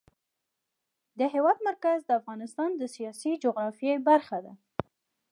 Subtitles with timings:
[1.19, 4.53] د هېواد مرکز د افغانستان د سیاسي جغرافیه برخه ده.